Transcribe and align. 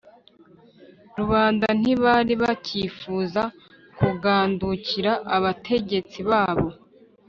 rubanda 1.17 1.67
ntibari 1.79 2.33
bacyifuza 2.43 3.41
kugandukira 3.99 5.11
abategetsi 5.35 6.19
babo 6.29 6.67